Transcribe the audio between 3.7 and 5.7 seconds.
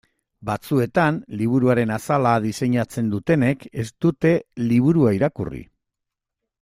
ez dute liburua irakurri.